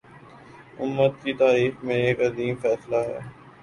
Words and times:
امت 0.79 1.13
کی 1.23 1.33
تاریخ 1.35 1.83
میں 1.85 1.95
ایک 1.97 2.21
عظیم 2.23 2.55
فیصلہ 2.61 2.99
ہے 3.07 3.19